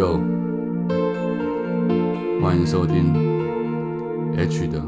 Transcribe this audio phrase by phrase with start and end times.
[0.00, 0.18] 哟，
[2.40, 3.12] 欢迎收听
[4.34, 4.80] H 的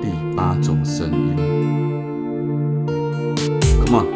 [0.00, 1.36] 第八种声音。
[3.84, 4.06] Come on。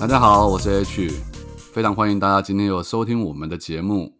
[0.00, 1.12] 大家好，我是 H，
[1.72, 4.15] 非常欢迎大家今天有收听我们的节目。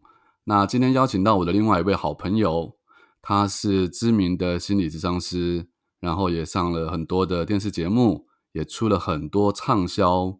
[0.48, 2.76] 那今天邀请到我的另外一位好朋友，
[3.20, 5.66] 他是知名的心理咨商师，
[5.98, 10.38] 然后也上了很多的电视节目，也出了很多畅销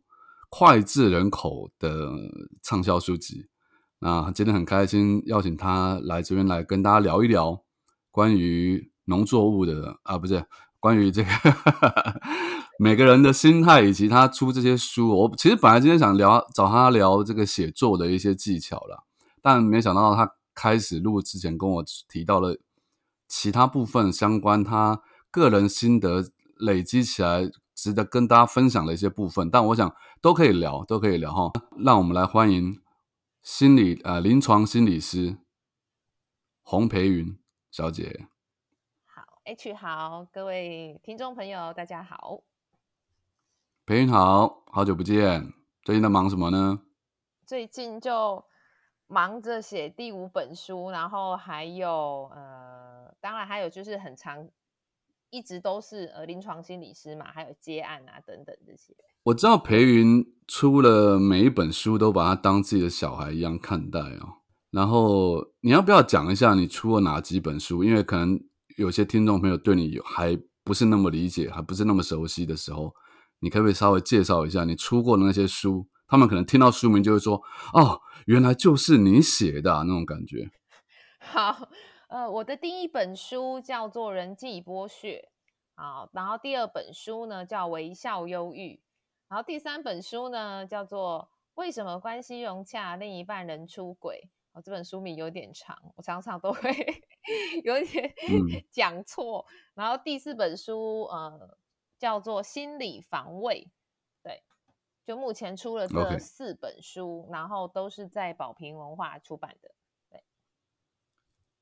[0.48, 2.12] 脍炙人口的
[2.62, 3.48] 畅销书籍。
[3.98, 7.64] 那今天很开心邀请他来这边来跟大家聊一聊
[8.12, 10.46] 关于农作物的啊，不是
[10.78, 11.30] 关于这个。
[12.78, 19.05] 每个人的心态以及他出这些书，我其实本来今天想聊找他聊这个写作的一些技巧了，
[19.46, 22.58] 但没想到他开始录之前跟我提到了
[23.28, 26.24] 其他部分相关他个人心得
[26.56, 31.52] 累积起来值得跟大家分享的一些部分，但我想都可以聊，都可以聊哈。
[31.78, 32.82] 让我们来欢迎
[33.40, 35.38] 心理呃临床心理师
[36.62, 37.38] 洪培云
[37.70, 38.26] 小姐。
[39.04, 42.40] 好，H 好，各位听众朋友，大家好。
[43.84, 45.52] 培云好，好久不见，
[45.84, 46.80] 最近在忙什么呢？
[47.46, 48.44] 最近就
[49.08, 54.48] 忙着写第五本书，然后还有呃，当然还有就是很长，
[55.30, 58.94] 一直都是呃临床心理师嘛，还有接案啊等等这些。
[59.24, 64.42] 我知道裴云出了每一本书都把它当自己的小孩一样看待哦。
[64.70, 67.82] 然后你要不要讲一下你出了哪几本书？
[67.84, 68.38] 因为可能
[68.76, 72.92] 有些听众朋友对你有还不是那么理解，还不是那么熟悉的时候。
[73.40, 75.86] 你可不可以稍微介绍一下你出过的那些书？
[76.08, 77.42] 他们可能听到书名就会说
[77.74, 80.50] ：“哦，原来就是你写的那种感觉。
[81.18, 81.68] ”好，
[82.08, 85.28] 呃，我的第一本书叫做《人际剥削》，
[85.82, 88.74] 好，然后第二本书呢叫《微笑忧郁》，
[89.28, 94.22] 然后第三本书呢叫做《为什么关系融洽另一半人出轨》。
[94.58, 96.70] 哦，这本书名有点长，我常常都会
[97.64, 98.14] 有点
[98.70, 99.44] 讲错。
[99.74, 101.58] 然后第四本书，呃。
[101.98, 103.70] 叫做心理防卫，对，
[105.06, 109.70] 就目前出了这四本书，然后都是在宝瓶文化出版的。
[110.10, 110.24] 对，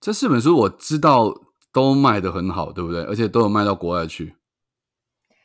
[0.01, 1.33] 这四本书我知道
[1.73, 3.03] 都卖的很好，对不对？
[3.05, 4.37] 而且都有卖到国外去，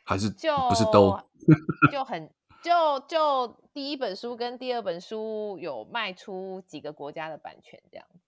[0.04, 1.20] 还是就不是都
[1.92, 8.18] 就很就就第一本书跟第二本书有卖出几个国家的版权这样子。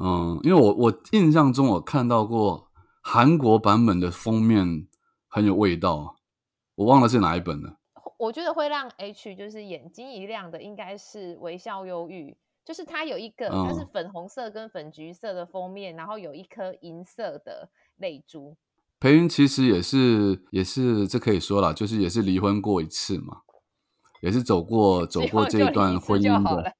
[0.00, 2.70] 嗯，因为我我印象中我看到过
[3.02, 4.88] 韩国版本的封面。
[5.28, 6.16] 很有味道，
[6.76, 7.76] 我忘了是哪一本了。
[8.18, 18.56] 我觉得会让 H 就是眼睛一亮的，应该是微笑忧郁，就是它有一个它是粉红色跟粉橘色的封面，然后有一颗银色的泪珠。
[18.98, 23.42] 裴云其实也是也是这可以说了，就是也是离婚过一次嘛，
[24.22, 26.72] 也是走过走过这一段婚姻的，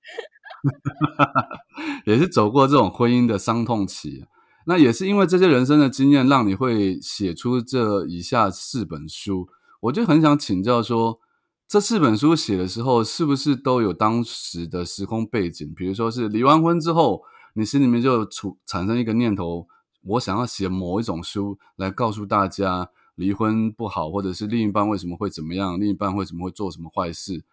[2.07, 4.25] 也是走过这种婚姻的伤痛期。
[4.69, 9.49] 那也是因为这些人生的经验，让你会写出这以下四本书。
[9.83, 11.21] 我就很想请教说，
[11.69, 15.75] 这四本书写的时候，是不是都有当时的时空背景？
[15.75, 19.67] 比如说是离完婚之后，你心里面就出产生一个念头，
[20.03, 27.45] 我想要写某一种书来告诉大家离婚不好，或者是另一半为什么会怎么样，另一半为什么会做什么坏事，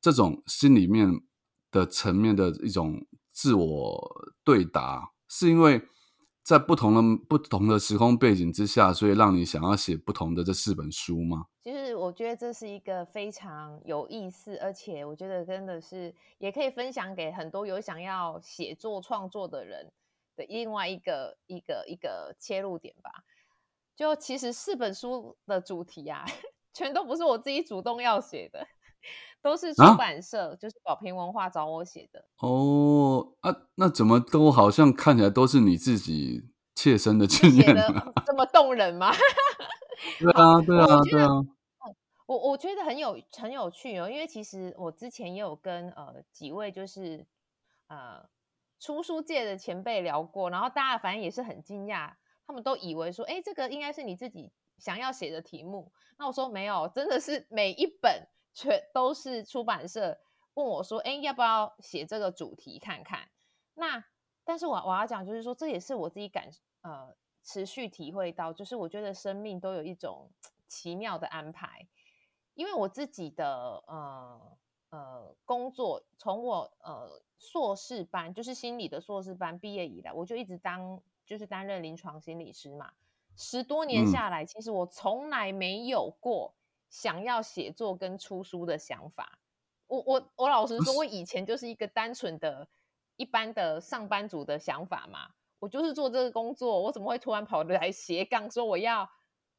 [0.00, 1.20] 这种心里面
[1.72, 5.82] 的层面的一种自我对答，是因为。
[6.48, 11.44] 在不同的不同的时空背景之下，所以让你想要写不同的这四本书吗？
[11.62, 19.92] 其实我觉得这是一个非常有意思，而且我觉得真的是也可以分享给很多有想要写作创作的人
[20.36, 23.10] 的另外一个一个一个切入点吧。
[23.94, 26.24] 就其实四本书的主题啊，
[26.72, 28.66] 全都不是我自己主动要写的。
[29.40, 37.76] 都是出版社，就是宝瓶文化找我写的哦啊，那怎么都好像看起来都是你自己切身的经验
[38.26, 39.12] 这么动人吗？
[40.18, 41.28] 对啊，对啊，对啊。
[42.26, 47.26] 我我觉得很有很有趣哦，因为其实我之前也有跟呃几位就是
[47.86, 48.22] 呃
[48.78, 52.12] 出书界的前辈聊过，然后大家反正也是很惊讶，
[52.46, 55.90] 他们都以为说，哎，这个应该是你自己想要写的题目。
[56.18, 58.28] 那我说没有，真的是每一本。
[58.58, 60.18] 全都是出版社
[60.54, 63.28] 问我说：“哎，要不要写这个主题看看？”
[63.74, 64.04] 那
[64.42, 66.50] 但是我我要讲就是说，这也是我自己感
[66.80, 67.14] 呃
[67.44, 70.28] 持续体会到，就是我觉得生命都有一种
[70.66, 71.86] 奇妙的安排。
[72.54, 74.58] 因为我自己的呃
[74.90, 82.90] 呃工作，从我呃硕士班，就是心理的硕士班毕业以来，我就一直当就是担任临床心理师嘛。
[83.36, 86.52] 十多年下来，其实我从来没有过
[86.88, 89.38] 想要写作跟出书的想法。
[89.86, 92.68] 我我我老实说，我以前就是一个单纯的、
[93.16, 95.30] 一般的上班族的想法嘛。
[95.60, 99.10] 我就是做这个工作，我怎么会突然跑来斜杠说我要，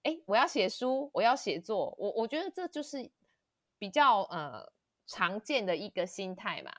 [0.04, 1.94] 哎，我要写书，我要写作？
[1.98, 3.12] 我我觉得这就是
[3.78, 4.72] 比较呃
[5.08, 6.72] 常见的一个心态嘛。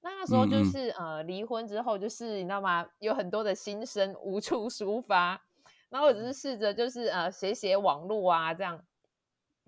[0.00, 2.88] 那那时候就是呃离婚之后，就是你知道吗？
[3.00, 5.42] 有很多的心声无处抒发，
[5.90, 8.82] 然后我只是试着就是呃写写网络啊这样，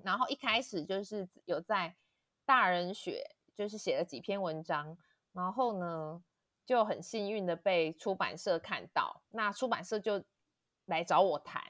[0.02, 1.96] 然后一开始就是有在。
[2.48, 4.96] 大人学就是写了几篇文章，
[5.32, 6.22] 然后呢
[6.64, 10.25] 就很幸运的被出版社看到，那出版社就
[10.84, 11.60] 来找我谈。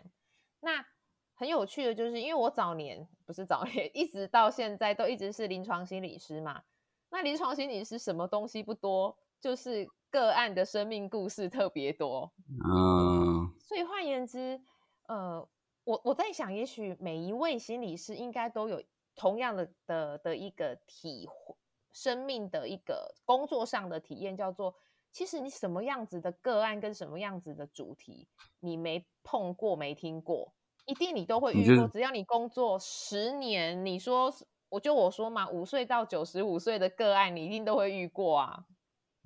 [0.61, 0.85] 那
[1.33, 6.63] 很有趣的就是，因为我早年不是早年， 一直到现在都一直是临床心理师嘛。
[7.09, 12.31] 那临床心理师什么东西不多，就是个案的生命故事特别多。
[12.71, 14.61] 嗯，所以换言之，
[15.09, 15.49] 呃，
[15.87, 18.83] 我我在想，也许每一位心理师应该都有。
[19.19, 21.57] 同样的的的一个体会
[21.91, 24.75] 生命的一个工作上的体验，叫做
[25.11, 28.29] 其实你什么样子的个案跟什么样子的主题，
[28.61, 30.53] 你没碰过没听过，
[30.85, 31.89] 一定你都会遇过。
[31.89, 34.31] 只要你工作十年，你说
[34.69, 38.67] 我就我说嘛，五岁到九十五岁的个案，你一定都会遇过啊。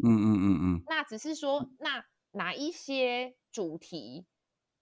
[0.04, 0.82] 嗯嗯嗯嗯。
[0.86, 4.24] 那只是说，那哪一些主题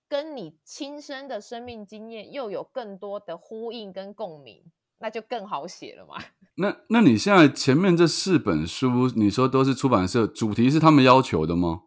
[0.08, 4.64] 跟你亲身的生命经验又有更多的呼应跟共鸣？
[5.00, 6.16] 那就更好写了嘛。
[6.56, 11.82] 那那你现在前面这四本书，你说都是出版社主题是他们要求的吗？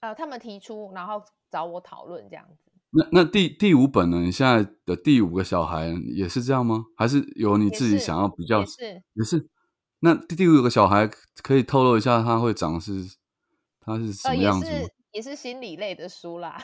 [0.00, 2.70] 呃，他们提出，然后找我讨论这样子。
[2.90, 4.20] 那那第第五本呢？
[4.20, 6.84] 你现在的第五个小孩也是这样吗？
[6.96, 8.64] 还是有你自己想要比较？
[8.64, 9.48] 是也是。
[10.00, 11.10] 那第第五个小孩
[11.42, 13.16] 可以透露一下他会长是
[13.80, 14.88] 他是什么样子吗？
[15.12, 16.62] 也是心理类的书啦。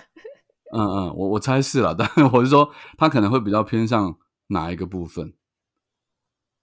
[0.74, 4.18] 嗯嗯，我我猜是了，但我是说他可能会比较偏向
[4.48, 5.34] 哪一个部分？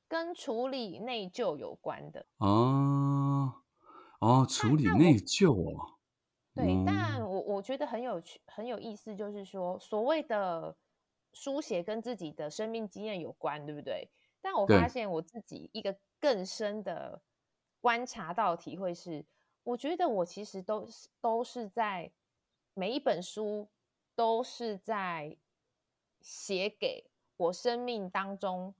[0.08, 3.54] 跟处理内疚有关的哦
[4.20, 6.00] 哦，处理内疚哦，
[6.54, 10.76] 对，但我我觉得很有趣，很有意思，就是说所谓的
[11.32, 14.12] 书写跟自己的生命经验有关，对不对？
[14.42, 17.22] 但我发现我自己一个更深的
[17.80, 19.26] 观察到体会是，
[19.64, 22.12] 我觉得我其实都是都是在
[22.74, 23.70] 每一本书
[24.16, 25.38] 都是在
[26.22, 28.74] 写给我生命当中。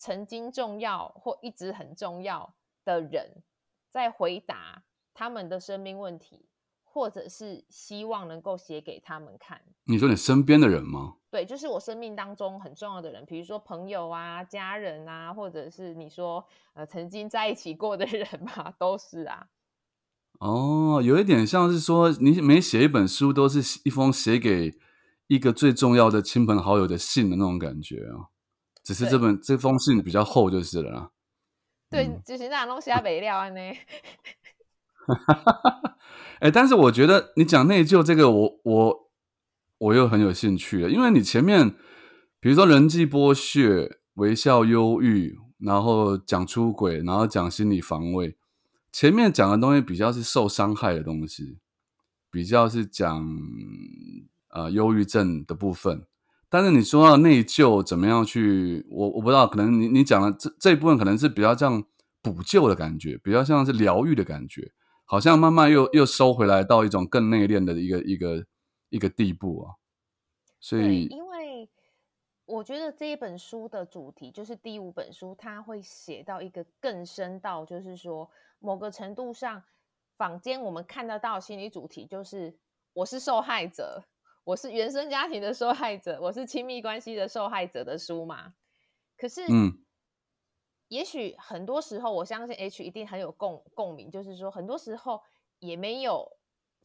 [0.00, 2.54] 曾经重要或一直很重要
[2.84, 3.42] 的人，
[3.90, 6.48] 在回答他们的生命问题，
[6.84, 9.60] 或者是希望能够写给他们看。
[9.82, 11.16] 你说你身边的人吗？
[11.32, 19.48] 对，就是我生命当中很重要的人，比如说朋友啊、家人啊，或者是你说呃曾经在一起过的人嘛，都是啊。
[20.38, 24.78] 哦，有一点像是说，你每写一本书，都是一封写给
[25.26, 28.30] 一个最重要的亲朋好友的信的那种感觉啊。
[28.84, 31.10] 只是这本这封信比较厚就是了啦。
[31.90, 33.60] 对，就是那东西要备料呢。
[36.40, 39.10] 哎，但是我觉得你讲内疚这个，我我
[39.78, 41.74] 我又很有兴趣了，因为你前面
[42.40, 48.37] 比如说人际剥削、微笑忧郁，然后讲出轨，然后讲心理防卫，
[48.98, 51.58] 前面讲的东西比较是受伤害的东西，
[52.32, 53.24] 比较是讲
[54.48, 56.04] 呃忧郁症的部分。
[56.48, 61.84] 但是你说到内疚怎么样去，我我不知道，可能你你讲的这这一部分可能是比较像
[62.20, 64.72] 补救的感觉，比较像是疗愈的感觉，
[65.04, 68.46] 好像慢慢又又收回来到一种更内敛的一个一个
[68.88, 69.78] 一个地步啊。
[70.58, 71.24] 所以，因
[72.48, 78.28] 我觉得这一本书的主题就是第五本书，它会写到一个更深到，就是说
[78.58, 79.62] 某个程度上，
[80.16, 82.58] 坊间我们看得到心理主题就是
[82.94, 84.02] 我是受害者。
[84.44, 88.54] 我是原生家庭的受害者，我是亲密关系的受害者的书嘛？
[89.18, 89.84] 可是，嗯，
[90.88, 95.20] 也许很多时候，我相信 H 一定很有共共鸣，就是说，很多时候
[95.58, 96.38] 也没有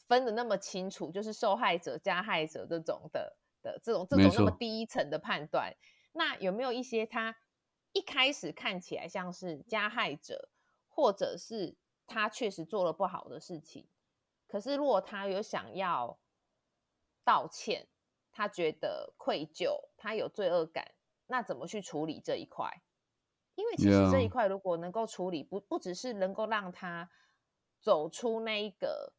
[0.09, 5.75] 分的那么清楚，就是受害者、加害者这种的的这种这种那么第一层的判断。
[6.11, 7.35] 那有没有一些他
[7.93, 10.49] 一开始看起来像是加害者，
[10.87, 13.87] 或者是他确实做了不好的事情，
[14.45, 16.19] 可是如果他有想要。
[17.25, 17.87] 道歉，
[18.33, 20.93] 他觉得愧疚，他有罪恶感，
[21.27, 22.81] 那怎么去处理这一块？
[23.55, 27.09] 因为其实这一块如果能够处理，不不只是能够让他
[27.79, 29.13] 走出那一个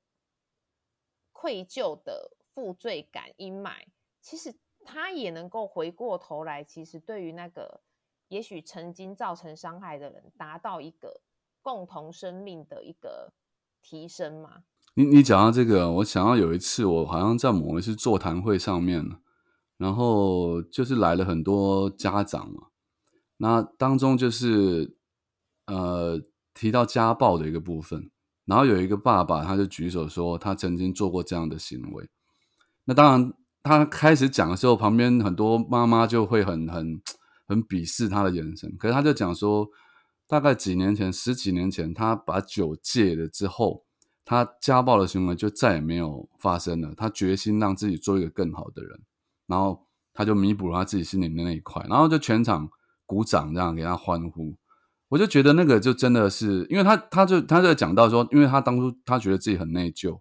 [1.32, 3.86] 愧疚的负罪感阴霾，
[4.24, 4.54] 其实
[4.86, 7.82] 他也能够回过头来，其实对于那个
[8.28, 11.20] 也许曾经造成伤害的人，达到一个
[11.60, 13.34] 共同生命的一个
[13.82, 14.62] 提升嘛？
[14.94, 19.04] 你你讲到这个，我想到有一次，我好像在某一次座谈会上面，
[19.76, 22.68] 然后就是来了很多家长嘛，
[23.36, 24.96] 那当中就是
[25.66, 26.18] 呃
[26.54, 28.10] 提到家暴的一个部分，
[28.46, 32.08] 然后有一个爸爸他就举手说他曾经做过这样的行为，
[32.84, 33.34] 那当然
[33.64, 37.00] 他开始讲的时候，旁边很多妈妈就会很很
[37.48, 39.66] 很鄙视他的眼神，可是他就讲说，
[40.28, 43.82] 大概几年前十几年前，他把酒戒了之后。
[44.26, 46.94] 他家暴的行为就再也没有发生了。
[46.96, 48.98] 他决心让自己做一个更好的人，
[49.46, 52.66] 然后他就弥补了他自己心里的那一块，然后就全场
[53.04, 54.56] 鼓掌，这样给他欢呼。
[55.10, 60.18] 我就觉得那个就真的是，因为他他就他就讲到说，因为他当初他觉得自己很内疚，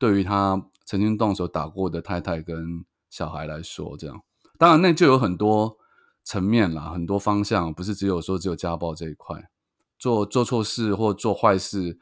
[0.00, 4.22] 对于他曾经动手打过的太太跟小孩来说，这样
[4.56, 5.76] 当然那就有很多
[6.24, 9.50] 层面啦，很多方向，不是只有说只有家暴这一块，
[9.98, 11.98] 做做错事或做坏事。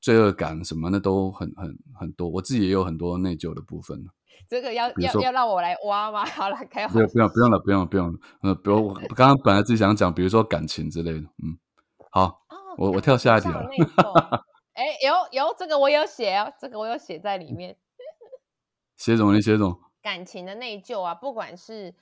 [0.00, 4.06] 罪恶感什么的都很很很多，我自己也有很多内疚的部分。
[4.48, 6.24] 这个要要要让我来挖吗？
[6.30, 8.18] 好了，开不用不用不用了，不用不用。
[8.42, 11.18] 呃，比如我刚刚本来自己想讲，比如说感情之类的。
[11.18, 11.58] 嗯，
[12.12, 12.42] 好，
[12.76, 13.68] 我我跳下一题了。
[14.74, 17.76] 哎，有有这个我有写哦，这个我有写在里面。
[18.98, 19.32] 写什么？
[19.34, 19.80] 你写什么？
[20.02, 21.94] 感情的内疚啊，不管是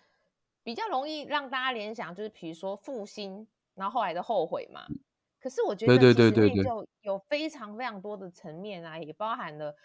[0.62, 4.86] 比较容易让大家联想，就是比如说负心，然后后来的后悔嘛。
[5.38, 9.76] 可是我觉得，其实内疚有非常非常多的层面啊，也包含了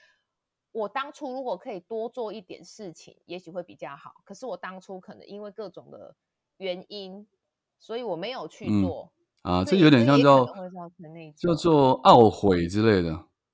[0.72, 4.16] 我当初如果可以多做一点事情，也许会比较好。
[4.24, 6.16] 可是我当初可能因为各种的
[6.58, 7.28] 原因，
[7.80, 9.12] 所以我没有去做
[9.44, 9.64] 啊。
[9.64, 10.46] 这有点像叫
[11.38, 13.12] 叫做懊悔之类的。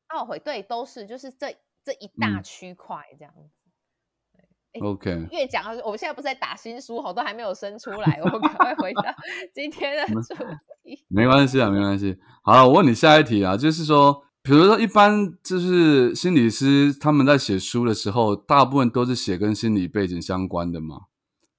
[0.10, 1.54] 懊悔，对，都是就是这
[1.88, 4.82] 这一大区块这样子。
[4.82, 9.03] OK，越讲，我们现在不是在打新书，好多还没有生出来，我赶快回到
[9.56, 10.36] 今天的主
[10.84, 11.01] 题。
[11.08, 12.17] 没关系啊，没关系。
[12.44, 21.03] 好了，我问你下一题啊，就是说，比如说，一般就是心理师他们在写书的时候，大部分都是写跟心理背景相关的嘛。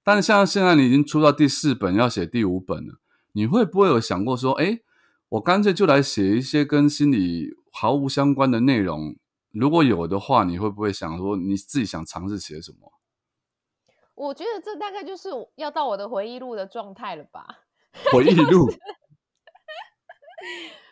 [0.04, 3.00] 但是像现在你已经出到第四本，要写第五本了，
[3.32, 4.80] 你会不会有想过说，哎，
[5.30, 9.16] 我干脆就来写一些跟心理毫无相关的内容？
[9.58, 12.92] 如果有的话，你会不会想说，你自己想尝试写什么？
[14.14, 17.64] 我觉得这大概就是要到我的回忆录的状态了吧？
[18.12, 18.68] 回忆录，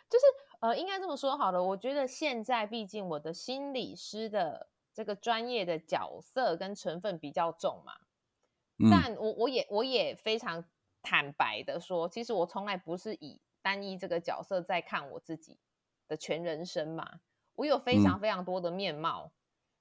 [0.08, 0.24] 就是
[0.60, 1.62] 呃，应该这么说好了。
[1.62, 7.92] 我觉得现在毕竟我的心理师的这个专业的角色跟成分比较重嘛，
[8.90, 10.64] 但我我也我也非常
[11.02, 15.58] 坦白的说，其实我从来不是以单一这个角色在看我自己
[16.08, 17.20] 的全人生嘛，
[17.56, 19.32] 我有非常非常多的面貌。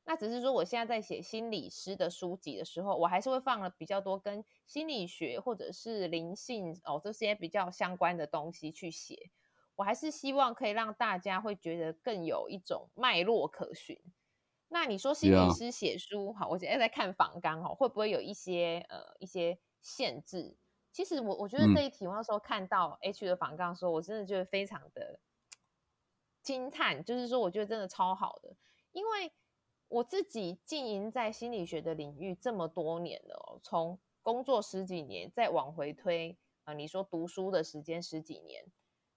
[0.08, 9.32] 那只是说，我现在在写心理师的书籍的时候，我还是会放了比较多跟心理学或者是灵性哦这些比较相关的东西去写。
[9.76, 14.00] 我还是希望可以让大家会觉得更有一种脉络可循。
[14.68, 20.56] 那你说心理师写书，好，我现在在看访纲哦，会不会有一些呃一些限制？
[20.92, 25.20] 其实我我觉得这一题，我那时候看到 H 的访纲，说我真的觉得非常的
[26.46, 28.56] 惊叹，就是说我觉得真的超好的，
[28.94, 29.34] 因为。
[29.88, 38.66] 我自己经营在心理学的领域这么多年了，从工作十几年再往回推啊，你说读书的时间十几年，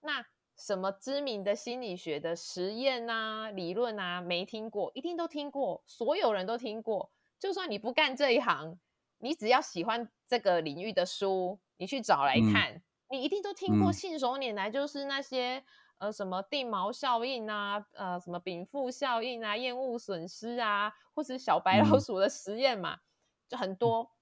[0.03, 0.27] 那
[0.59, 7.11] 什么知名的心理学的实验啊、理论啊，没听过，一定都听过，所有人都听过。
[7.41, 8.79] 就算你不干这一行，
[9.17, 15.65] 你只要喜欢这个领域的书，你去找来看，你一定都听过，信手拈来就是那些。
[15.99, 23.00] 呃，什么地锚效应啊，呃，什么禀赋效应啊，厌恶损失啊，或是小白老鼠的实验嘛，
[23.49, 24.12] 就很多。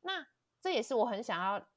[0.00, 0.26] 那
[0.62, 1.68] 这也是我很想要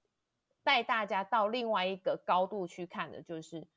[0.63, 3.67] 带大家到另外一个高度去看的，就是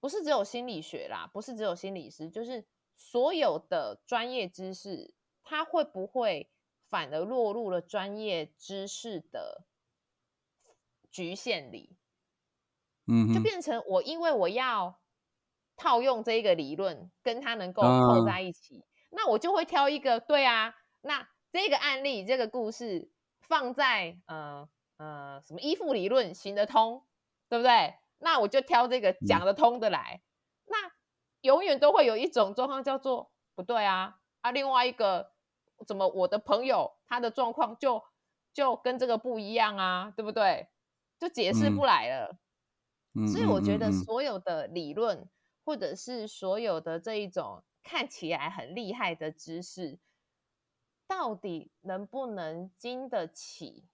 [0.00, 2.66] 不是只有心理学啦，不是只有心理师，就是
[2.96, 6.50] 所有的专业知识，它会不会
[6.90, 9.64] 反而落入了专业知识的
[11.08, 11.96] 局限里？
[13.06, 14.98] 嗯，就变成我因为我要。
[15.76, 20.74] 套用这一个理论，跟它能够扣在一起，那我就会挑一个对啊。
[21.02, 27.04] 那这个案例、这个故事放在呃呃什么依附理论行得通，
[27.48, 27.94] 对不对？
[28.18, 30.22] 那我就挑这个讲得通的来。
[30.66, 30.90] 那
[31.42, 34.50] 永远都会有一种状况叫做不对啊啊！
[34.50, 35.32] 另外一个
[35.86, 38.02] 怎么我的朋友他的状况就
[38.52, 40.68] 就跟这个不一样啊，对不对？
[41.18, 42.38] 就解释不来了。
[43.30, 45.28] 所以我觉得所有的理论。
[45.64, 49.98] 或者是所有的这一种看起来很厉害的知识，
[51.06, 53.88] 到底能不能经得起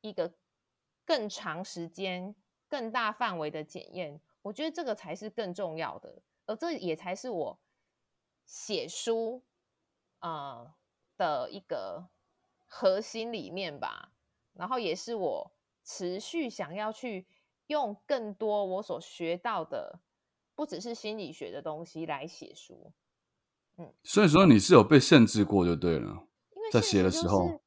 [0.00, 0.34] 一个
[1.04, 2.34] 更长时间、
[2.68, 7.60] 更大范围的检验，我觉得这个才是更重要的，而这也才是我
[8.44, 9.42] 写书
[10.20, 10.74] 呃
[11.16, 12.08] 的一个
[12.66, 14.12] 核心理念吧。
[14.54, 17.26] 然后也是我持续想要去
[17.68, 20.00] 用更多我所学到的，
[20.62, 22.92] 不只是心理学的东西来写书。
[23.78, 26.22] 嗯，所以说你是有被限制过就对了，
[26.54, 27.60] 因为在写的时候。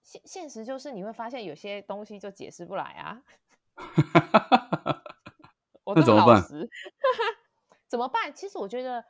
[0.00, 3.20] 现现实就是你会发现有些东西就解释不来啊，
[5.96, 6.40] 那怎么办？
[7.88, 8.32] 怎么办？
[8.32, 9.04] 其实我觉得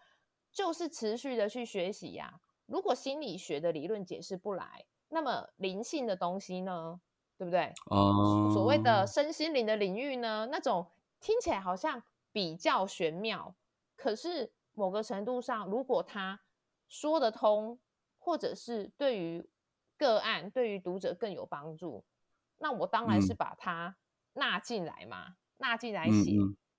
[0.51, 2.41] 就是持续的去学习呀。
[2.65, 6.99] 如果心理学的理论解释不来，那么灵性的东西呢？
[7.37, 7.75] 对不对？
[7.91, 10.87] 哦，所谓的身心灵的领域呢，那种
[11.21, 13.55] 听起来好像比较玄妙，
[13.97, 16.41] 可是某个程度上，如果他
[16.89, 17.79] 说得通，
[18.19, 19.49] 或者是对于。
[20.01, 22.05] 个案对于读者更有帮助，
[22.59, 23.97] 那我当然是把它
[24.35, 26.37] 纳进来嘛，纳进来写，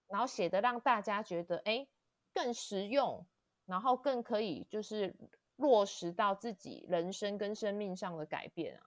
[0.07, 1.85] 然后写的让大家觉得哎
[2.33, 3.27] 更实用，
[3.65, 5.13] 然后更可以就是
[5.57, 8.83] 落实到自己人生跟生命上的改变啊。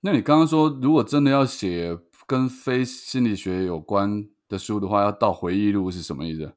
[0.00, 1.96] 那你刚刚说，如果真的要写
[2.26, 6.54] 跟非心理学有关的书的话，要到回忆录是什么意思？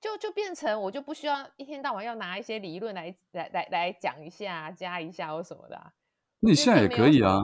[0.00, 5.92] 就就变成我就不需要一天到晚要拿一些理论来来来来讲一下、加一下或什么的。
[6.40, 7.38] 那你现在也可以啊。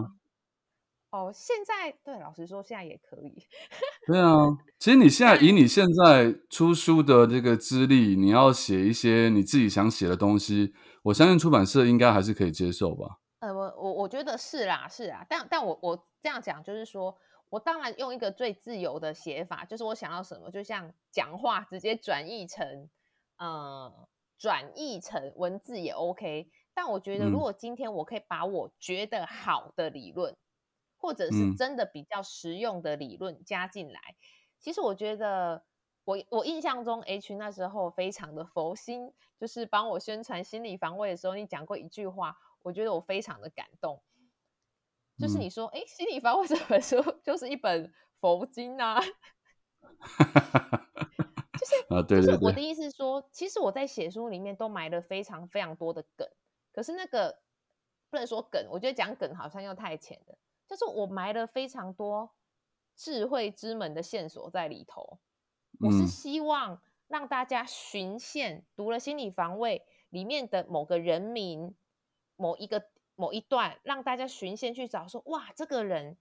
[1.10, 3.46] 哦，现在对，老实说，现在也可以。
[4.08, 13.18] 对啊，其实你现在以你现在出书的这个资历，你要写一些你自己想写的东西，我相信出版社应该还是可以接受吧。
[13.40, 17.14] 呃，我我我觉得是啦，是啊，但但我我这样讲就是说。
[17.48, 22.90] 我当然用一个最自由的写法，就是我想要什么，就像讲话直接转译成，
[23.38, 26.50] 呃，转译成文字也 OK。
[26.74, 30.36] 但我觉得，如果今天我可以把我觉得好的理论，
[30.98, 34.00] 或者是真的比较实用的理论加进来，
[34.60, 35.64] 其实我觉得，
[36.04, 44.02] 我我印象中 H 那时候非常的佛心，就是帮我宣传心理防卫的时候，你讲过一句话，我觉得我非常的感动。
[45.18, 49.00] 就是你说，哎，《心理防卫 》这本书就是一本佛经啊，
[51.58, 56.28] 就是啊，对对对，我的意思是说，其实我在写书里面都埋了非常非常多的梗，
[56.70, 57.40] 可是那个
[58.10, 60.36] 不能说梗，我觉得讲梗好像又太浅了，
[60.68, 62.34] 就是我埋了非常多
[62.94, 65.18] 智慧之门的线索在里头，
[65.80, 69.78] 我是希望让大家循线读了《心理防卫》
[70.10, 71.74] 里面的某个人名，
[72.36, 72.90] 某一个。
[73.16, 76.16] 某一段让大家循线去找，说哇，这个人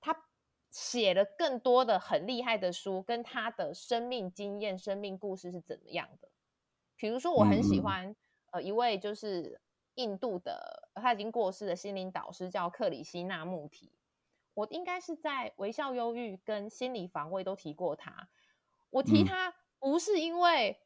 [0.00, 0.24] 他
[0.70, 6.28] 写了更多的很厉害的书，跟他的生命经验、生命故事是怎么样的？
[6.96, 8.14] 比如说，我很喜欢
[8.50, 9.60] 呃一位就是
[9.94, 13.92] 印度的，他已经过世的心灵导师叫克里希纳穆提。
[14.54, 18.28] 我应该是在微笑忧郁跟心理防卫都提过他。
[18.90, 20.78] 我提他不是因为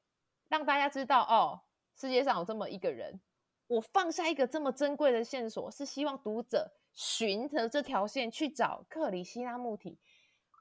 [0.48, 1.62] 让大家知道哦，
[1.96, 3.20] 世界上有这么一个人。
[3.68, 9.98] 我放下一个这么珍贵的线索，是希望读者循着这条线去找克里希那穆提，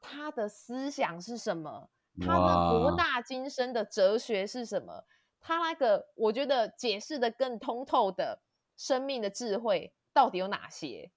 [0.02, 1.90] 他的思想是什么？
[2.20, 5.06] 他的博大精深的哲学是什么？
[5.40, 8.42] 他那个我觉得解释的更通透的
[8.76, 11.12] 生命的智慧到底有哪些？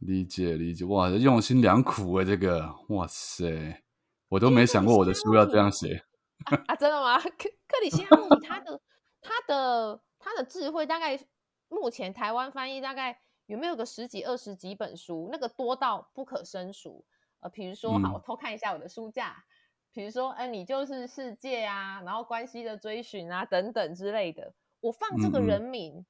[0.00, 2.24] 理解理解，哇，用心良苦啊！
[2.24, 3.82] 这个，哇塞，
[4.28, 6.04] 我都没想过我的书要这样写
[6.66, 6.76] 啊！
[6.76, 7.18] 真的吗？
[7.24, 7.30] 克
[7.66, 8.78] 克里希那穆提他的
[9.22, 10.02] 他的。
[10.24, 11.20] 他的智慧大概
[11.68, 15.28] 目前台湾翻译大概有没有个十几二十几本书？
[15.30, 17.04] 那个多到不可胜数。
[17.40, 19.44] 呃，比如说，好，我偷看一下我的书架，
[19.92, 24.54] 比如说，哎，你就是世界啊，然后关系的追寻啊，等等之类的。
[24.80, 26.06] 我放这个人名，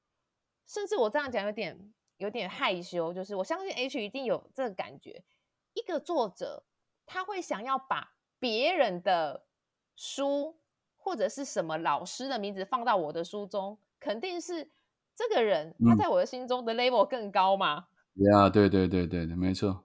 [0.65, 5.25] 甚至我这样讲有点有点害羞，就是我相信 H 一定有这个感觉。
[5.73, 6.63] 一个作者
[7.05, 9.45] 他会想要把别人的
[9.97, 10.57] 书
[10.95, 13.77] 或者是什么老师的名字放到我的书中。
[13.99, 14.69] 肯定是
[15.15, 17.87] 这个人，他在我的心中的 level 更高嘛？
[18.15, 19.83] 呀，对对对对对，没错。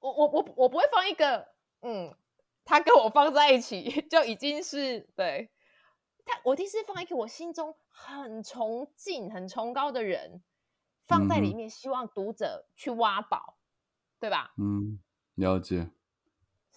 [0.00, 1.48] 我我我我不会放一个，
[1.82, 2.14] 嗯，
[2.64, 5.50] 他跟我放在一起 就已经是对
[6.24, 10.42] 他，我一定是放一个我心中很崇敬、很崇高的人
[11.06, 13.56] 放在里面，希望读者去挖宝，
[14.20, 14.52] 对吧？
[14.56, 14.98] 嗯，
[15.34, 15.90] 了解，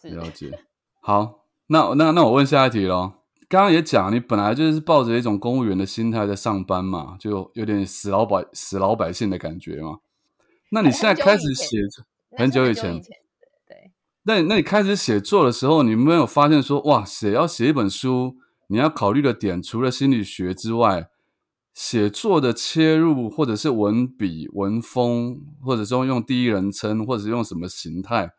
[0.04, 0.65] 了解。
[1.00, 3.20] 好，那那那我问下一题喽。
[3.51, 9.97] 刚刚也讲，你本来就是抱着一种公务员的心态在上班嘛，就有点死老百死老百姓的感觉嘛。
[10.69, 11.79] 那你现在开始写，
[12.37, 13.01] 很久以前，
[13.67, 13.91] 对。
[14.23, 18.37] 那那你开始写作的时候，你没有发现说，哇，写要写一本书，
[18.67, 21.09] 你要考虑的点除了心理学之外，
[21.73, 28.31] 写作的切入，或者是文笔、文风，或者说用第一人称，或者是用什么形态，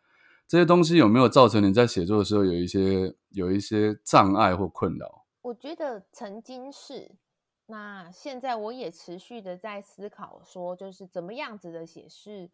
[0.47, 5.25] 这些东西有没有造成你在写作的时候有一些有一些障碍或困扰？
[5.41, 7.15] 我觉得曾经是，
[7.65, 12.51] 那现在我也持续的在思考，说就是怎么样子的写是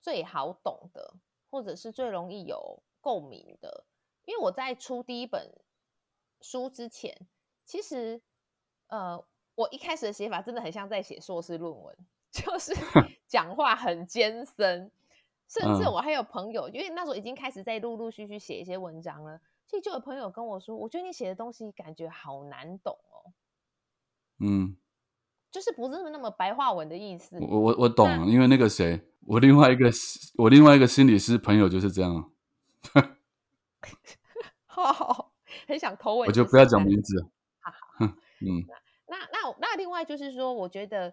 [0.00, 1.14] 最好懂的，
[1.50, 3.84] 或者是最容易有共鸣的。
[4.24, 5.52] 因为我在出第一本
[6.40, 7.26] 书之前，
[7.64, 8.22] 其实
[8.88, 9.24] 呃。
[9.56, 11.94] 我一开始的写法真的很像在写硕士论文，
[12.32, 12.72] 就是
[13.28, 14.90] 讲话很艰深，
[15.50, 23.34] 甚至我还有朋友，因为那时候已经开始在陆陆续续写一些文章了，所以就有朋友跟我说：“我觉得你写的东西感觉好难懂哦。”
[24.38, 24.76] 嗯，
[25.50, 27.36] 就是不是那么白话文的意思。
[27.40, 29.90] 我我我懂，因为那个谁，我另外一个
[30.36, 32.30] 我另外一个心理师朋友就是这样。
[34.66, 35.32] 好，
[35.66, 37.28] 很想偷问，我就不要讲名字。
[37.58, 38.64] 好好，嗯。
[39.08, 41.12] 那那那另外就是说，我觉得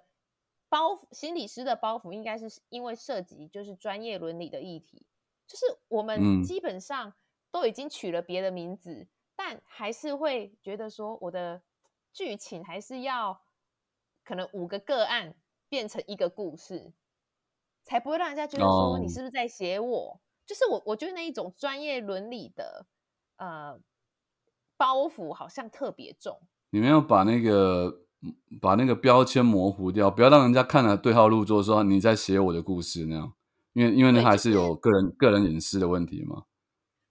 [0.69, 5.05] 包心理师的包袱应该是因为涉及就是专业伦理的议题，
[5.47, 7.13] 就是我们基本上
[7.51, 11.61] 都已经取了别的名字，但还是会觉得说我的
[12.11, 13.41] 剧情还是要
[14.23, 15.35] 可能五个个案
[15.69, 16.91] 变成一个故事，
[17.83, 20.19] 才不会让人家觉得说你是不是在写我？
[20.45, 22.85] 就是我我觉得那一种专业伦理的
[23.35, 23.79] 呃
[24.77, 26.41] 包袱好像特别重。
[26.69, 28.06] 你们要把那个
[28.61, 33.33] 把那个标签模糊掉，不要让人家看了对号入座，说你在写我的故事那样，
[33.73, 36.43] 因为因为那还是有个人个人隐私的问题嘛。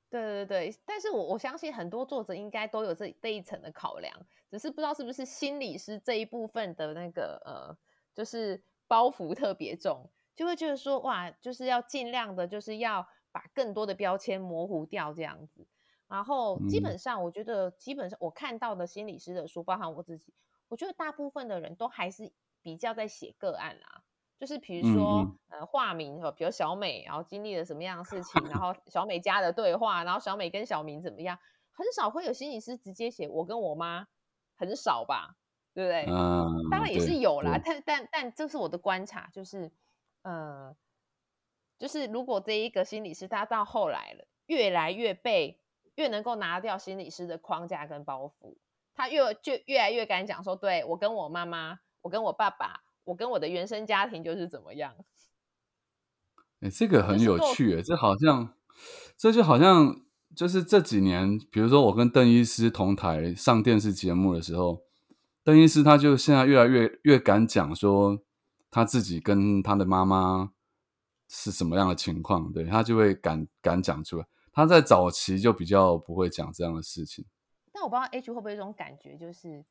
[0.09, 4.15] 对对对，但是我我相信很多作者应该都有这这一层的考量，
[4.51, 7.77] 只是不知道是不是心理师这一部分的那个呃，
[8.15, 15.67] 就是包袱特别重，就会觉得说哇，就是要尽量的，就是要把更多的标签模糊掉这样子。
[16.09, 20.33] 然后基本上，我觉得基本上我看到的心理师的书，包含我自己，
[20.69, 24.03] 我觉得大部分的人都还是比较在写个案啊，
[24.39, 31.39] 就是比如说呃化名，比如小美，然后经历了什么样的事情，然后小美家的对话，然后小美跟小明怎么样，
[31.73, 34.09] 很少会有心理师直接写我跟我妈，
[34.57, 35.37] 很少吧，
[35.73, 36.05] 对不对？
[36.13, 39.71] 嗯，当然也是有啦，但但但这是我的观察，就是
[40.23, 40.77] 呃，
[41.79, 45.61] 就是如果这一个心理师他到后来了，越来越被
[45.95, 48.57] 越能够拿掉心理师的框架跟包袱，
[48.97, 54.95] 他越就越来越敢讲说，对我跟我妈妈，我跟我爸爸，我跟我的原生家庭就是怎么样。
[56.61, 58.55] 哎，这个很有趣，这好像，
[59.17, 60.01] 这就好像
[60.35, 64.83] 就是这几年，比如说我跟邓医师同台上电视节目的时候，
[65.45, 68.19] 邓医师他就现在越来越越敢讲说
[68.71, 70.53] 他自己跟他的妈妈
[71.29, 74.27] 是什么样的情况，对他就会敢敢讲出来。
[74.53, 77.27] 他在早期就比较不会讲这样的事情，
[77.77, 79.63] 但我不知道 H 会不会一种感觉，就是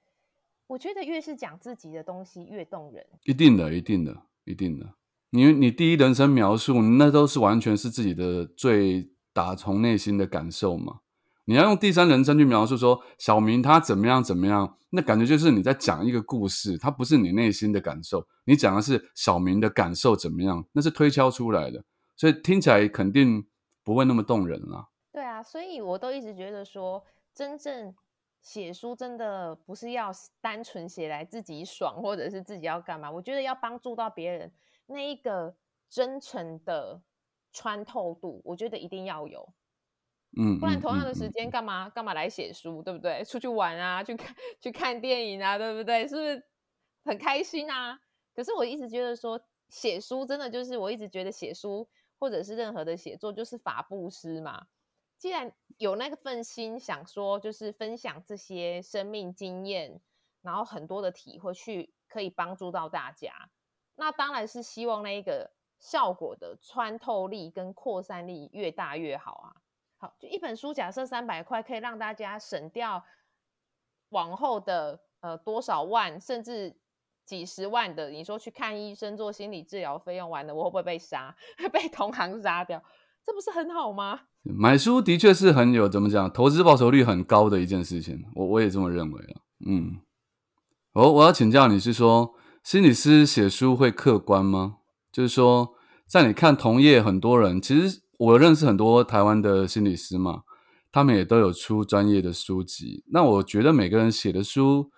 [0.67, 4.93] 我觉得越是讲自己的东西越动人，一定的，一定的，一定的。
[5.31, 10.99] 你你第一人称描述，那都是完全是自己的最打从内心的感受嘛。
[11.45, 21.83] 你要用第三人称去描述说小明他怎么样怎么样，那感觉就是你在讲一个故事，它不是你内心的感受，你讲的是小明的感受怎么样，那是推敲出来的，
[22.15, 23.47] 所以听起来肯定。
[23.85, 24.89] 不会那么动人了。
[25.11, 27.93] 对啊，所以我都一直觉得说，真正
[28.41, 30.09] 写书真的不是要
[30.41, 33.11] 单纯写来自己爽，或者是自己要干嘛。
[33.11, 34.51] 我觉得要帮助到别人，
[34.87, 35.55] 那一个
[35.89, 37.01] 真诚的
[37.51, 39.53] 穿透度，我觉得一定要有。
[40.37, 43.23] 嗯，不然同样的时间干嘛干嘛来写书，对不对？
[43.23, 46.07] 出去玩啊，去看去看电影啊，对不对？
[46.07, 46.43] 是不是
[47.03, 47.99] 很开心啊？
[48.33, 51.87] 可是我一直觉得说，写书真的就是我一直觉得写书。
[52.17, 54.67] 或者是任何的写作，就是法布施嘛。
[55.25, 59.99] 既然有那份心，想说就是分享这些生命经验，
[60.43, 63.33] 然后很多的体会，去可以帮助到大家，
[63.95, 69.49] 那当然是希望那一个效果的穿透力跟扩散力越大越好啊。
[69.97, 73.03] 好，就一本书，假设三百块，可以让大家省掉
[74.09, 76.79] 往后的呃多少万，甚至。
[77.25, 81.35] 几十万的，你说去看医生做心理治疗费用完了，我会不会被杀？
[81.73, 82.83] 被同行杀掉？
[83.23, 84.27] 这不是很好吗？
[84.45, 89.41] 买书的确是很有怎么讲，投资报酬率很高的一件事情，我我也这么认为啊。
[89.65, 89.97] 嗯，
[90.93, 94.77] 我我要请教你是说，心理师写书会客观吗？
[95.11, 95.73] 就是说，
[96.07, 100.43] 在你看同业很多人，其实我认识很多台湾的心理师嘛，
[100.91, 103.03] 他们也都有出专业的书籍。
[103.11, 104.91] 那我觉得每个人写的书。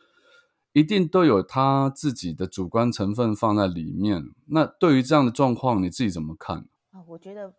[0.74, 4.26] 一定都有他自己的主观成分放在里面。
[4.50, 6.58] 那对于这样的状况，你自己怎么看
[6.92, 7.02] 啊？
[7.08, 7.52] 我觉得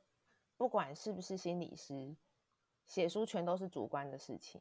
[0.59, 2.14] 不管是不是心理师，
[2.87, 4.61] 写书全都是主观的事情。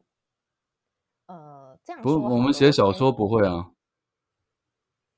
[1.26, 3.74] 呃，这样不，我们写小说不会啊。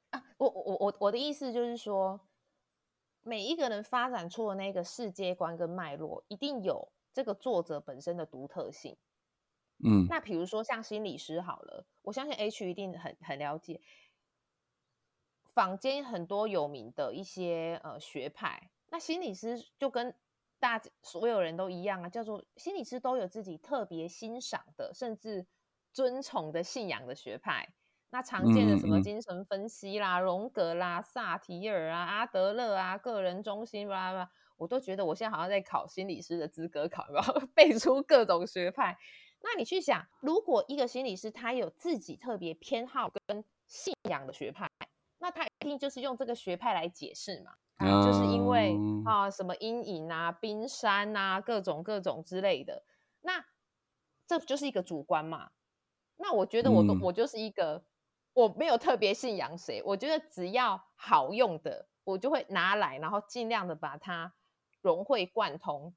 [0.10, 2.20] 啊，我我我我的意思就是说，
[3.22, 8.98] 每一个人发展出的那个世界观跟脉络，一定有这个作者本身的独特性。
[9.82, 13.82] 嗯那比如说像心理师好了，我相信 H 一定很很了解，
[15.54, 20.13] 坊间很多有名的一些呃学派，那心理师就跟
[20.60, 25.48] 大家所有人都一样啊，叫做心理师都有自己特别欣赏的，甚至
[25.93, 27.74] 尊崇的信仰的学派。
[28.12, 38.98] 那常见的什么精神分析啦、荣格啦、萨提尔啊、阿德勒啊、个人中心啦啦，我都觉得我现在好像在考心理师的资格考，然后 背出各种学派？
[39.41, 44.67] 那你去想，如果一个心理师他有自己特别偏好跟信仰的学派，
[45.19, 47.53] 那他一定就是用这个学派来解释嘛。
[47.77, 52.84] 啊，就是因为嗯啊什么阴影啊、冰山啊、各种各种之类的，
[53.21, 53.45] 那
[54.27, 55.51] 这就是一个主观嘛。
[56.17, 57.82] 那我觉得我都、嗯我就是一个
[58.34, 64.34] 我没有特别信仰谁，我觉得只要好用的，我就会拿来，然后尽量的把它
[64.82, 65.95] 融会贯通，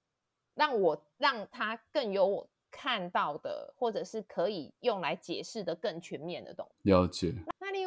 [0.54, 6.90] 让我让它更有我看到的，或者是可以用来解释的更全面的东西。
[6.90, 7.34] 了解，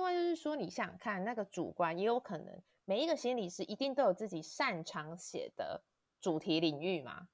[0.05, 5.83] 外就是说，你想想看，那个主观也有可能，每一个心理师一定都有自己擅长写的
[6.21, 7.27] 主题领域嘛，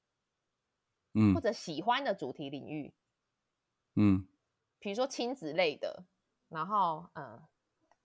[1.13, 2.93] 嗯或者喜欢的主题领域，
[3.95, 4.27] 嗯
[4.79, 6.05] 比如说亲子类的，
[6.49, 7.39] 然后嗯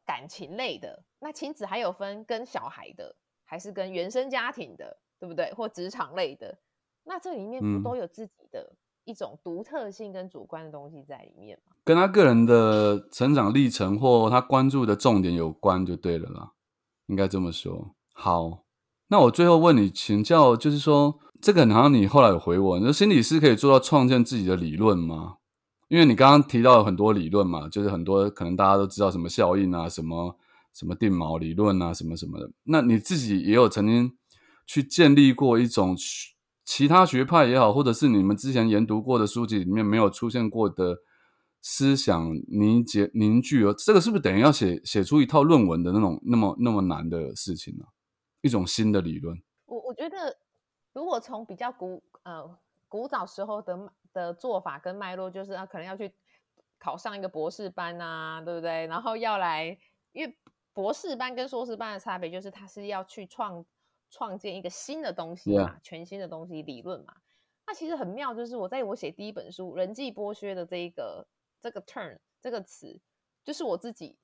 [0.05, 1.05] 感情类的。
[1.18, 5.52] 那亲子还有分跟小孩的，还是跟原生家庭的，对不对？
[5.55, 6.59] 或职场类的，
[7.05, 8.74] 那这里面不嗯都有自己的
[9.05, 11.75] 一种独特性跟主观的东西在里面吗？
[11.87, 16.51] 跟他个人的成长历程或他关注的重点有关就对了啦，
[17.07, 17.94] 应该这么说。
[18.12, 18.64] 好，
[19.07, 25.37] 那我最后问你请教，就是说这个好像你后来有回我，你说心理师可以做到创建自己的理论吗？
[25.87, 30.37] 因为你刚刚提到很多理论嘛，就是很多可能大家都知道什么效应啊，什么
[30.75, 32.51] 什么定锚理论啊，什么什么的。
[32.64, 34.11] 那你自己也有曾经
[34.66, 35.96] 去建立过一种
[36.64, 40.96] 其他学派也好，或者是你们之前研读过的书籍里面没有出现过的
[41.68, 47.85] 思想凝结凝聚了，这个是不是等于要写写出一套论文的那种那么那么难的事情呢、
[48.40, 50.38] 一种新的理论，我我觉得，
[50.92, 56.14] 如果从比较古呃古早时候的的做法跟脉络，就是啊，可能要去
[56.79, 58.87] 考上一个博士班啊，对不对？
[58.87, 59.76] 然后要来，
[60.12, 60.38] 因为
[60.72, 63.66] 博士班跟硕士班的差别就是，他是要去创
[64.09, 67.12] 创建一个新的东西嘛全新的东西理论嘛。
[67.66, 71.26] 那其实很妙，就是我在我写第一本书《人际剥削》的这一个
[71.66, 73.00] 这个 turn 这个词，
[73.44, 74.16] 就是我自己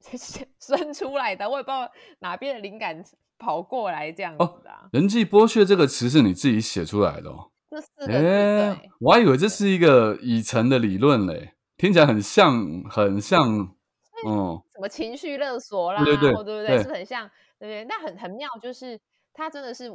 [0.58, 3.04] 生出来的，我也不知道哪边的灵感
[3.38, 4.88] 跑过来这样哦子的、啊。
[4.92, 7.52] 人际剥削这个词是你自己写出来的哦。
[7.70, 13.40] 这四个字，哎、我还以为这是一个已成的理论嘞，听起来很像，很像，
[14.26, 16.66] 嗯，什么情绪勒索啦，对对对对不对？
[16.66, 17.84] 对是不是很像，对不对？
[17.84, 19.00] 那很很妙，就是
[19.32, 19.88] 它真的是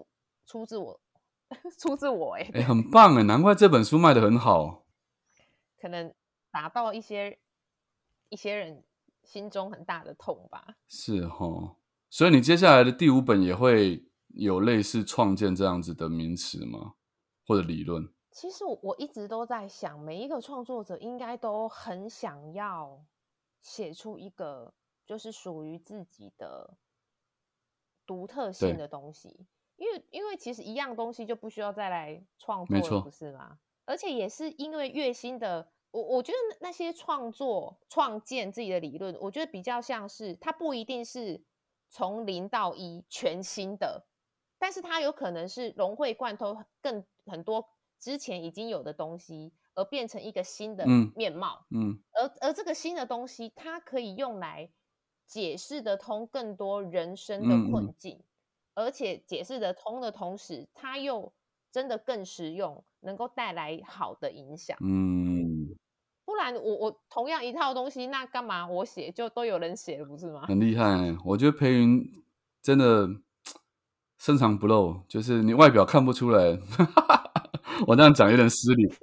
[0.46, 0.98] 出自我，
[1.78, 4.86] 出自我哎、哎、很棒哎，难怪这本书卖的很好。
[5.82, 6.12] 可能
[6.56, 7.38] 打到一些
[8.30, 8.82] 一些人
[9.24, 10.78] 心中很大的痛吧。
[10.88, 11.76] 是哈，
[12.10, 16.94] 所以你接下来的第五本也会有类似创建这样子的名词吗？
[17.46, 18.10] 或者理论？
[18.32, 23.06] 其实我我一直都在想，每一个创作者应该都很想要
[23.62, 24.74] 写出一个
[25.06, 26.78] 就是属于自己的
[28.06, 33.60] 独特性的东西，因为因为其实一样东西就不需要再来创作了，没错不是吗？
[33.84, 41.46] 而且也是因为月薪的，我我觉得那些创作创建自己的理论，我觉得比较像是它不一定是
[41.90, 44.06] 从零到一全新的，
[44.60, 47.66] 但是它有可能是融会贯通更很多
[47.98, 51.66] 之前已经有的东西，而变成一个新的嗯面貌。
[51.72, 54.70] 嗯而而这个新的东西，它可以用来
[55.26, 58.22] 解释得通更多人生的困境，
[58.74, 61.34] 而且解释得通的同时，它又
[61.72, 64.78] 真的更实用，能够带来好的影响。
[64.80, 65.25] 嗯，不
[66.52, 70.44] 然我我同样一套东西，那干嘛我写就都有人写了，不是吗？
[70.48, 71.18] 很厉害欸。
[71.26, 72.04] 我觉得裴云
[72.62, 73.10] 真的
[74.20, 76.58] 深藏不露，就是你外表看不出来。
[77.88, 78.94] 我这样讲有点失礼， 外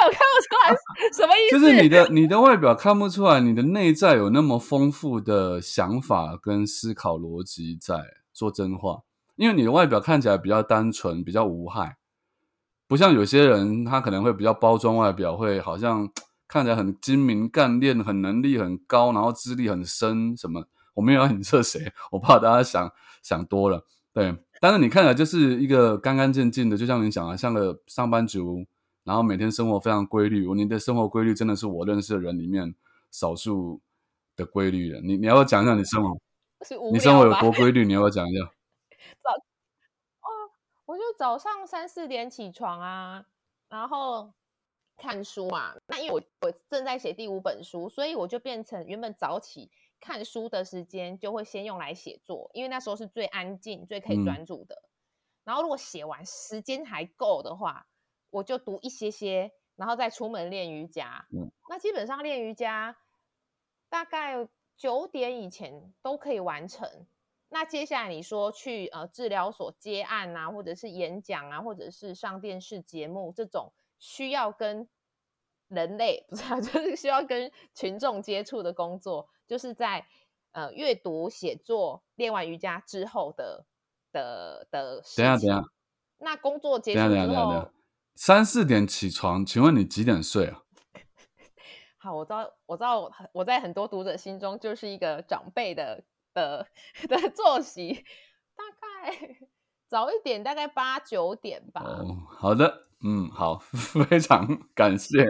[0.00, 0.76] 表看不出来
[1.12, 1.58] 什么意思？
[1.58, 8.18] 就是你的你的外表看不出来，你的内在有那么丰富的想法跟思考逻辑在。
[8.34, 9.00] 说真话，
[9.34, 11.96] 因为你的外表看起来比较单纯，比较无害，
[12.86, 16.08] 不像有些人他可能会比较包装外表，会好像
[16.48, 20.66] 看起来很精明干练，很能力很高，然后资历很深什么。
[20.94, 23.86] 我没有要影射谁， 我怕大家想想多了。
[24.12, 28.66] 对，但是你看起来就是一个干干净净的，就像你讲啊，像个上班族，
[29.04, 30.52] 然后每天生活非常规律。
[30.54, 32.74] 你的生活规律真的是我认识的人里面
[33.12, 33.80] 少数
[34.34, 35.00] 的规律了。
[35.00, 36.18] 你你要不要讲一下你生活？
[36.90, 37.34] 你生活有？
[37.34, 37.84] 多规律？
[37.84, 38.44] 你要不要讲一下？
[39.22, 39.30] 早
[40.86, 43.24] 我就早上三四点起床啊，
[43.68, 44.32] 然后
[44.98, 45.74] 看书嘛。
[45.86, 54.82] 那因为我我正在写第五本书，所以我就变成原本早起看书的时间就会先用来写作，因为那时候是最安静、最可以嗯专注的。
[55.44, 57.86] 然后如果写完时间还够的话，
[58.28, 61.26] 我就读一些些，然后再出门练瑜伽。
[61.32, 62.96] 嗯那基本上练瑜伽
[63.88, 67.06] 大概九点以前都可以完成。
[67.50, 74.88] 那接下来你说去呃治疗所接案啊，或者是演讲啊，或者是上电视节目这种需要跟
[75.68, 80.06] 人类 不是、啊，就是需要跟群众接触的工作，就是在
[80.52, 83.66] 呃阅读、写作、练完瑜伽之后的
[84.12, 85.64] 的的事等一下，等一下，
[86.18, 87.70] 那工作结束之后，，
[88.14, 90.62] 三四点起床，请问你几点睡啊？
[92.00, 96.66] 好，我知道，我知道我，我在很多读者心中就是一个长辈的的
[97.08, 98.04] 的作息，
[98.56, 99.36] 大概
[99.86, 101.82] 早一点，大概八九点吧。
[101.82, 103.58] 哦，好的，嗯，好，
[104.08, 105.24] 非常感谢。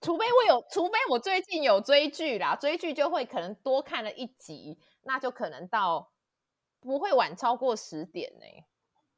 [0.00, 6.10] 除非我有，除非我最近有追剧啦，追剧就会可能多看了一集，那就可能到
[6.80, 8.44] 不会晚超过十点呢、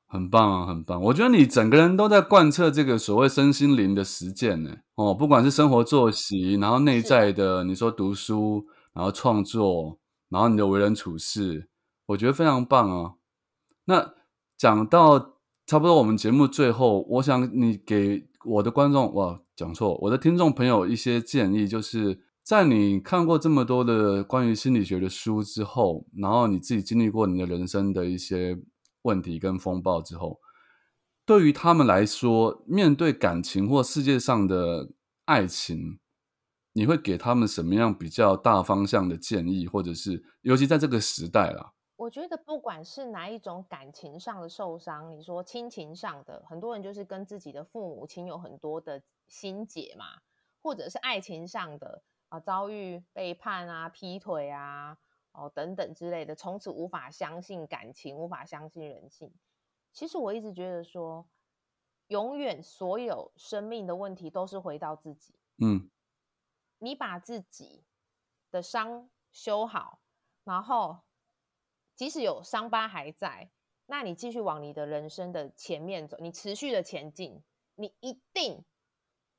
[0.06, 1.00] 很棒啊，很棒！
[1.00, 4.76] 我觉得你整个人都在贯彻这个所谓身心灵的实践呢。
[4.94, 11.68] 哦，不管是生活作息，然后内在的，你说读书，然后创作，然后你的为人处事，
[12.06, 13.14] 我觉得非常棒啊。
[13.86, 14.14] 那
[14.56, 15.33] 讲到
[15.66, 28.58] 差不多我们节目最后，我想你给我的观众，哇，讲错，我的听众朋友一些建议，就是在你看过这么多的关于心理学的书之后，然后你自己经历过你的人生的一些
[29.02, 30.38] 问题跟风暴之后，
[31.24, 34.90] 对于他们来说，面对感情或世界上的
[35.24, 35.98] 爱情，
[36.74, 50.20] 你会给他们什么样比较大方向的建议，或者是尤其在这个时代啦，我觉得不管是哪一种感情上的受伤，你说亲情上的，很多人就是跟自己的父母亲有很多的心结嘛，
[50.60, 54.98] 或者是爱情上的啊，遭遇背叛啊、劈腿啊、
[55.32, 59.32] 哦等等之类的，从此无法相信感情，无法相信人性。
[59.92, 61.28] 其实我一直觉得说，
[62.08, 65.36] 永远所有生命的问题都是回到自己。
[65.58, 65.88] 嗯
[66.78, 67.84] 你把自己
[68.50, 70.00] 的伤修好，
[70.42, 70.98] 然后
[71.96, 73.50] 即使有伤疤还在，
[73.86, 77.42] 那你继续往你的人生的前面走，你持续的前进，
[77.74, 78.64] 你一定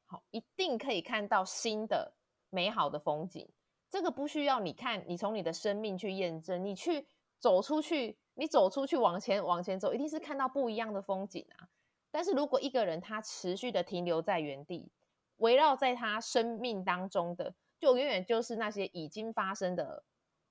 [0.05, 2.13] 好，一定可以看到新的
[2.49, 3.49] 美好的风景。
[3.89, 7.07] 这个不需要你看，你从你的生命去验证，你去
[7.39, 11.69] 走出去，你走出去往前往前走，一定是看到不一样的风景啊。
[12.11, 14.91] 但是如果一个人他持续的停留在原地，
[15.37, 20.03] 围绕在他生命当中的，就永远就是那些已经发生的，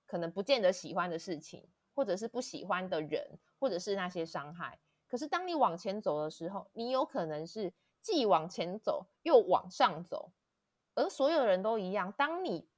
[0.07, 4.79] 可能不见得喜欢的事情，或者是不喜欢的人，或者是那些伤害。
[5.07, 10.33] 可是当你往前走的时候，你有可能是既往前走又往上走，
[10.95, 12.13] 而所有人都一样。
[12.13, 12.69] 当你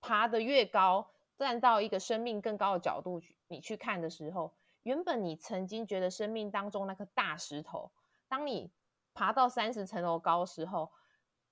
[0.00, 7.90] 爬得越高，站到一个生命更高的角度去，你去看的时候，原本你曾经觉得生命当中那颗大石头，
[8.28, 8.70] 当你
[9.12, 10.92] 爬到三十层楼高的时候，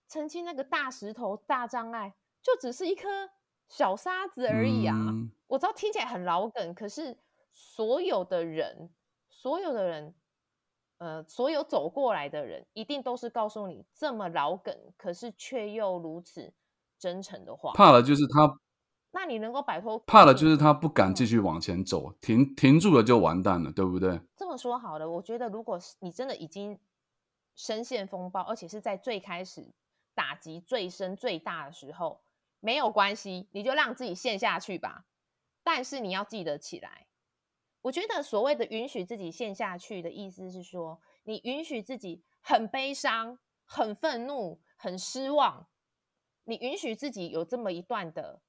[0.07, 3.31] 曾经那个大石头、大障碍，就只是一颗
[3.69, 4.97] 小沙子而已啊！
[4.97, 7.17] 嗯我知道听起来很老梗，可是
[7.53, 8.91] 所有的人，
[9.29, 10.15] 所有的人，
[10.99, 16.53] 呃，所有走过来的人，一定都是告诉你这么老梗，可是却又如此
[16.99, 17.73] 真诚的话。
[17.75, 18.59] 怕了就是他
[19.13, 24.21] 那你能够摆脱怕了就是他不敢继嗯续往前走，停停住了就完蛋了，对不对？
[24.35, 26.81] 这么说好了，我觉得如果是你真的已经
[27.55, 29.73] 深陷风暴，而且是在最开始
[30.15, 32.23] 打击最深最大的时候，
[32.65, 35.05] 没有关系，你就让自己陷下去吧。
[35.63, 37.07] 但是你要记得起来，
[37.83, 45.67] 我觉得所谓的允许自己陷下去的意思是说，你允许自己很悲伤、很愤怒、很失望，
[46.45, 48.41] 你允许自己有这么一段的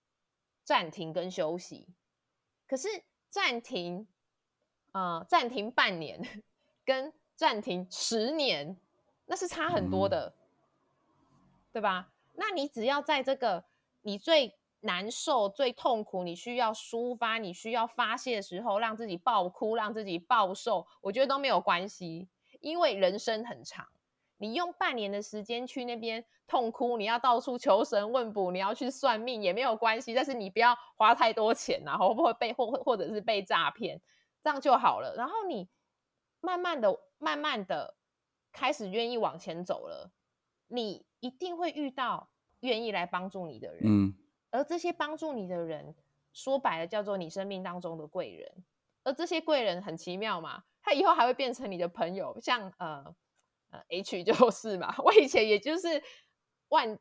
[0.63, 1.89] 暂停跟休息。
[2.67, 2.87] 可是
[3.29, 4.07] 暂停，
[4.93, 6.41] 呃，暂停半年
[6.85, 8.77] 跟暂停十年，
[9.25, 10.33] 那是差很多嗯的，
[11.73, 12.13] 对吧？
[12.37, 13.65] 那你只要在这个
[14.05, 22.29] 你最难受、最痛苦，你需要抒发、你需要发泄的时候，让自己爆哭，让自己暴瘦，我觉得都没有关系，
[22.61, 23.87] 因为人生很长。
[24.37, 33.99] 你用半年的时间去那边痛哭，你要到处求神问卜，你要去算命也没有关系，但是你不要花太多钱然后会不会被或或或者是被诈骗，
[34.43, 35.15] 这样就好了。
[35.15, 35.67] 然后你
[36.41, 37.95] 慢慢的、慢慢的
[38.51, 40.11] 开始愿意往前走了，
[40.67, 42.29] 你一定会遇到
[42.65, 43.81] 愿意来帮助你的人。
[43.85, 44.13] 嗯
[44.51, 45.95] 而这些帮助你的人，
[46.33, 48.63] 说白了叫做你生命当中的贵人。
[49.03, 53.15] 而这些贵人很奇妙嘛，他以后还会变成你的朋友，像呃
[53.71, 56.01] 呃 H 就是嘛，我以前也就是
[56.69, 56.97] 万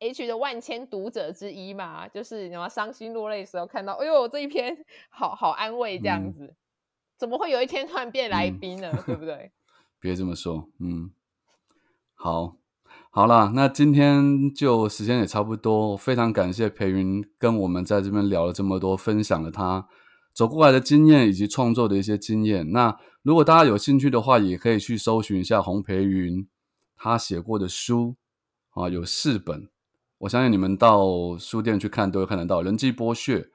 [0.00, 6.56] H 的万千读者之一嘛，就是什么伤心落泪的时候看到，哎呦这一篇好好安慰这样子，
[7.16, 8.90] 怎么会有一天突然变来宾呢？
[9.06, 9.52] 对不对？
[10.00, 11.14] 别这么说，嗯，
[12.14, 12.56] 好，
[13.16, 19.86] 好啦，那今天就时间也差不多，非常感谢裴云跟我们在这边聊了这么多，分享了他。
[20.32, 26.48] 走过来的经验以及创作的一些经验，那如果大家有兴趣的话，也可以去搜寻一下洪培云
[26.96, 28.16] 他写过的书
[28.70, 29.68] 啊，有四本，
[30.18, 32.62] 我相信你们到书店去看都会看得到。
[32.62, 33.48] 人际剥削、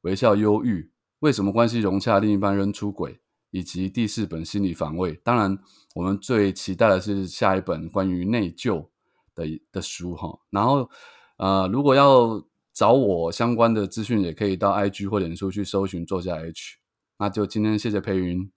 [0.00, 5.20] 微笑忧郁、为什么关系融洽、另一半扔出轨，以及第四本心理防卫。
[5.22, 5.58] 当然，
[5.96, 8.86] 我们最期待的是下一本关于内疚
[9.34, 10.38] 的的书哈。
[10.50, 10.88] 然后，
[11.36, 16.78] 呃，如果要找我相关的资讯，也可以到 IG 或脸书去搜寻作家 H。
[17.18, 18.50] 那就今天谢谢裴云，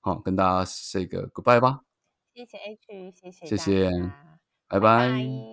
[0.00, 1.80] 好跟大家 say 个 goodbye 吧。
[2.34, 3.90] 谢谢 H，谢谢，谢谢，
[4.68, 5.51] 拜拜。